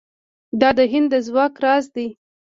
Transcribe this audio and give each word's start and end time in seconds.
دا 0.61 0.69
د 0.77 0.79
هند 0.91 1.07
د 1.13 1.15
ځواک 1.27 1.53
راز 1.63 1.85
دی. 1.95 2.07